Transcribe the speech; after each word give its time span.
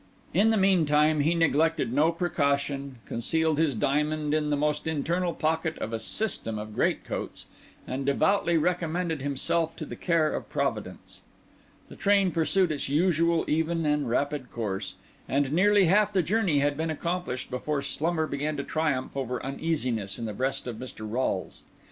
In 0.33 0.49
the 0.49 0.57
meantime 0.57 1.19
he 1.19 1.35
neglected 1.35 1.93
no 1.93 2.11
precaution, 2.11 2.97
concealed 3.05 3.59
his 3.59 3.75
diamond 3.75 4.33
in 4.33 4.49
the 4.49 4.55
most 4.57 4.87
internal 4.87 5.31
pocket 5.31 5.77
of 5.77 5.93
a 5.93 5.99
system 5.99 6.57
of 6.57 6.73
great 6.73 7.03
coats, 7.05 7.45
and 7.85 8.03
devoutly 8.03 8.57
recommended 8.57 9.21
himself 9.21 9.75
to 9.75 9.85
the 9.85 9.95
care 9.95 10.33
of 10.33 10.49
Providence. 10.49 11.21
The 11.87 11.95
train 11.95 12.31
pursued 12.31 12.71
its 12.71 12.89
usual 12.89 13.45
even 13.47 13.85
and 13.85 14.09
rapid 14.09 14.51
course; 14.51 14.95
and 15.29 15.53
nearly 15.53 15.85
half 15.85 16.11
the 16.13 16.23
journey 16.23 16.57
had 16.61 16.75
been 16.75 16.89
accomplished 16.89 17.51
before 17.51 17.83
slumber 17.83 18.25
began 18.25 18.57
to 18.57 18.63
triumph 18.63 19.15
over 19.15 19.37
uneasiness 19.45 20.17
in 20.17 20.25
the 20.25 20.33
breast 20.33 20.65
of 20.65 20.77
Mr. 20.77 21.07
Rolles. 21.07 21.61